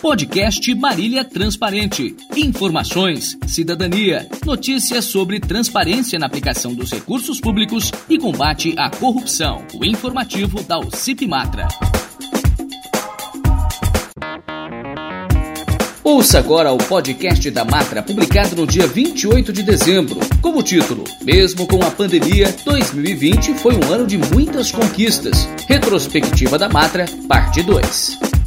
[0.00, 2.16] Podcast Marília Transparente.
[2.34, 9.62] Informações, cidadania, notícias sobre transparência na aplicação dos recursos públicos e combate à corrupção.
[9.74, 11.68] O informativo da UCIP Matra.
[16.02, 21.66] Ouça agora o podcast da Matra, publicado no dia 28 de dezembro, como título: Mesmo
[21.66, 25.46] com a pandemia, 2020 foi um ano de muitas conquistas.
[25.68, 28.39] Retrospectiva da Matra, parte 2.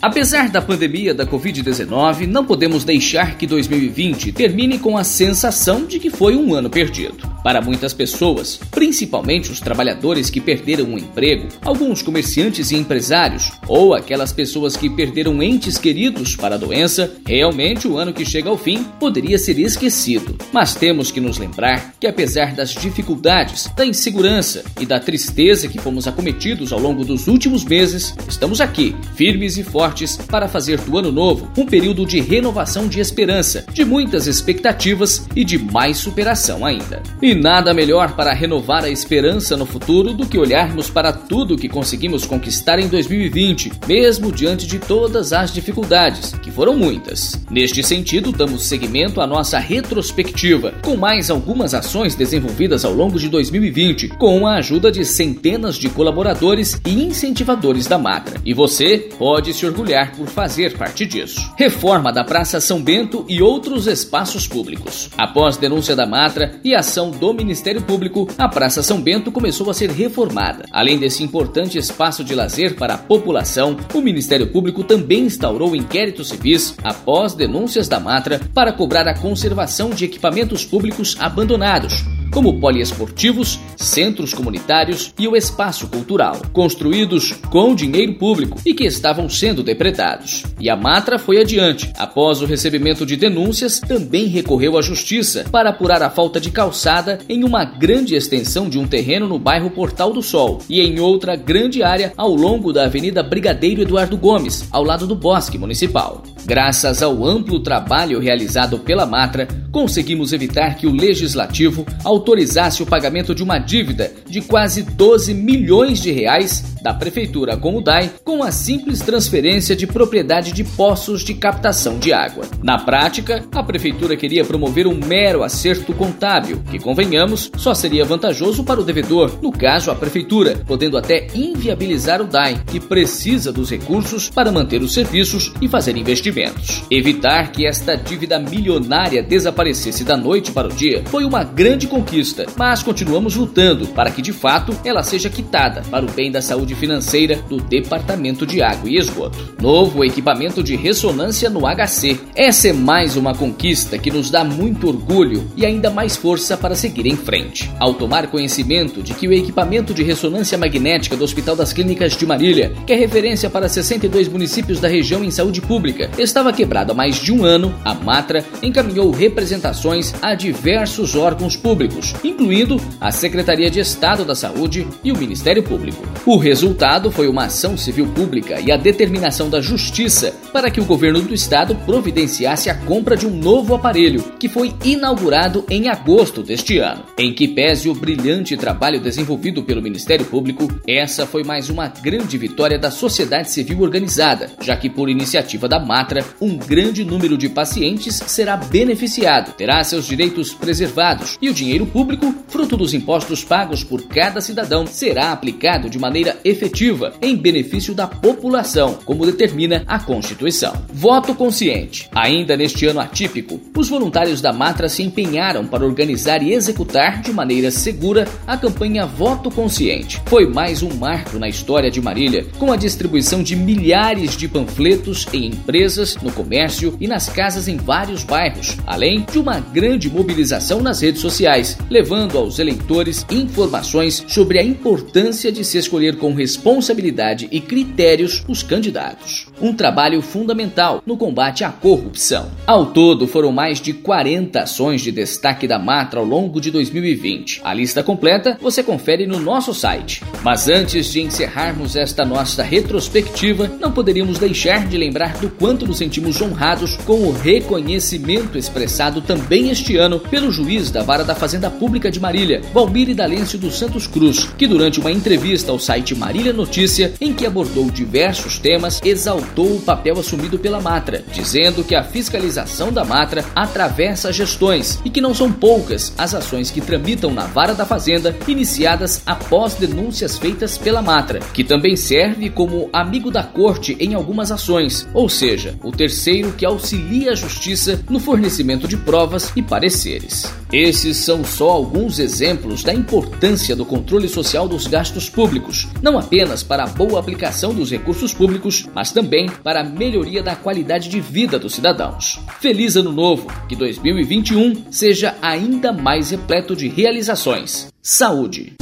[0.00, 5.98] Apesar da pandemia da Covid-19, não podemos deixar que 2020 termine com a sensação de
[5.98, 7.28] que foi um ano perdido.
[7.42, 13.94] Para muitas pessoas, principalmente os trabalhadores que perderam um emprego, alguns comerciantes e empresários, ou
[13.94, 18.58] aquelas pessoas que perderam entes queridos para a doença, realmente o ano que chega ao
[18.58, 20.36] fim poderia ser esquecido.
[20.52, 25.78] Mas temos que nos lembrar que, apesar das dificuldades, da insegurança e da tristeza que
[25.78, 29.87] fomos acometidos ao longo dos últimos meses, estamos aqui, firmes e fortes,
[30.26, 35.44] para fazer do ano novo um período de renovação de esperança, de muitas expectativas e
[35.44, 37.02] de mais superação ainda.
[37.20, 41.68] E nada melhor para renovar a esperança no futuro do que olharmos para tudo que
[41.68, 47.40] conseguimos conquistar em 2020, mesmo diante de todas as dificuldades, que foram muitas.
[47.50, 53.28] Neste sentido, damos seguimento à nossa retrospectiva, com mais algumas ações desenvolvidas ao longo de
[53.28, 58.40] 2020, com a ajuda de centenas de colaboradores e incentivadores da Matra.
[58.44, 59.77] E você pode se orgulhar
[60.16, 61.52] por fazer parte disso.
[61.56, 65.08] Reforma da Praça São Bento e outros espaços públicos.
[65.16, 69.74] Após denúncia da Matra e ação do Ministério Público, a Praça São Bento começou a
[69.74, 70.64] ser reformada.
[70.72, 76.30] Além desse importante espaço de lazer para a população, o Ministério Público também instaurou inquéritos
[76.30, 83.58] civis após denúncias da Matra para cobrar a conservação de equipamentos públicos abandonados como poliesportivos,
[83.76, 90.44] centros comunitários e o espaço cultural, construídos com dinheiro público e que estavam sendo depredados.
[90.60, 91.92] E a Matra foi adiante.
[91.96, 97.18] Após o recebimento de denúncias, também recorreu à justiça para apurar a falta de calçada
[97.28, 101.36] em uma grande extensão de um terreno no bairro Portal do Sol e em outra
[101.36, 106.22] grande área ao longo da Avenida Brigadeiro Eduardo Gomes, ao lado do Bosque Municipal.
[106.44, 111.84] Graças ao amplo trabalho realizado pela Matra, conseguimos evitar que o legislativo
[112.18, 117.76] autorizasse o pagamento de uma dívida de quase 12 milhões de reais da prefeitura com
[117.76, 122.44] o DAI com a simples transferência de propriedade de poços de captação de água.
[122.62, 128.64] Na prática, a prefeitura queria promover um mero acerto contábil, que convenhamos, só seria vantajoso
[128.64, 133.70] para o devedor, no caso a prefeitura, podendo até inviabilizar o DAI, que precisa dos
[133.70, 136.82] recursos para manter os serviços e fazer investimentos.
[136.90, 142.07] Evitar que esta dívida milionária desaparecesse da noite para o dia foi uma grande conquista,
[142.56, 146.74] mas continuamos lutando para que de fato ela seja quitada para o bem da saúde
[146.74, 149.54] financeira do Departamento de Água e Esgoto.
[149.60, 152.18] Novo equipamento de ressonância no HC.
[152.34, 156.74] Essa é mais uma conquista que nos dá muito orgulho e ainda mais força para
[156.74, 157.70] seguir em frente.
[157.78, 162.26] Ao tomar conhecimento de que o equipamento de ressonância magnética do Hospital das Clínicas de
[162.26, 166.94] Marília, que é referência para 62 municípios da região em saúde pública, estava quebrado há
[166.94, 173.70] mais de um ano, a Matra encaminhou representações a diversos órgãos públicos, incluindo a Secretaria
[173.70, 176.02] de Estado da Saúde e o Ministério Público.
[176.24, 180.84] O resultado foi uma ação civil pública e a determinação da Justiça para que o
[180.84, 186.42] governo do estado providenciasse a compra de um novo aparelho, que foi inaugurado em agosto
[186.42, 187.04] deste ano.
[187.18, 192.38] Em que pese o brilhante trabalho desenvolvido pelo Ministério Público, essa foi mais uma grande
[192.38, 197.48] vitória da sociedade civil organizada, já que por iniciativa da Matra, um grande número de
[197.48, 203.82] pacientes será beneficiado, terá seus direitos preservados e o dinheiro público, fruto dos impostos pagos
[203.82, 209.98] por cada cidadão, será aplicado de maneira efetiva em benefício da população, como determina a
[209.98, 210.74] Constituição.
[210.92, 212.08] Voto consciente.
[212.14, 217.32] Ainda neste ano atípico, os voluntários da Matra se empenharam para organizar e executar de
[217.32, 220.20] maneira segura a campanha Voto Consciente.
[220.26, 225.26] Foi mais um marco na história de Marília, com a distribuição de milhares de panfletos
[225.32, 230.80] em empresas, no comércio e nas casas em vários bairros, além de uma grande mobilização
[230.80, 237.48] nas redes sociais, levando aos eleitores informações sobre a importância de se escolher com responsabilidade
[237.50, 239.46] e critérios os candidatos.
[239.60, 242.50] Um trabalho fundamental no combate à corrupção.
[242.66, 247.60] Ao todo, foram mais de 40 ações de destaque da Matra ao longo de 2020.
[247.64, 250.22] A lista completa você confere no nosso site.
[250.42, 255.98] Mas antes de encerrarmos esta nossa retrospectiva, não poderíamos deixar de lembrar do quanto nos
[255.98, 261.67] sentimos honrados com o reconhecimento expressado também este ano pelo juiz da Vara da Fazenda
[261.70, 266.52] Pública de Marília, Valmir Idalêncio dos Santos Cruz, que durante uma entrevista ao site Marília
[266.52, 272.04] Notícia, em que abordou diversos temas, exaltou o papel assumido pela Matra, dizendo que a
[272.04, 277.46] fiscalização da Matra atravessa gestões e que não são poucas as ações que tramitam na
[277.46, 283.42] vara da Fazenda iniciadas após denúncias feitas pela Matra, que também serve como amigo da
[283.42, 288.96] corte em algumas ações, ou seja, o terceiro que auxilia a justiça no fornecimento de
[288.96, 290.52] provas e pareceres.
[290.72, 296.62] Esses são só alguns exemplos da importância do controle social dos gastos públicos, não apenas
[296.62, 301.20] para a boa aplicação dos recursos públicos, mas também para a melhoria da qualidade de
[301.20, 302.38] vida dos cidadãos.
[302.60, 303.48] Feliz Ano Novo!
[303.68, 307.88] Que 2021 seja ainda mais repleto de realizações.
[308.00, 308.74] Saúde!